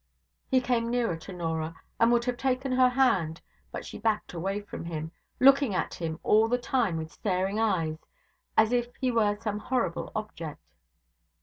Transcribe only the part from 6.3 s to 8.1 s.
the time with staring eyes,